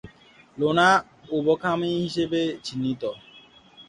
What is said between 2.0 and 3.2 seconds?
হিসেবে চিহ্নিত।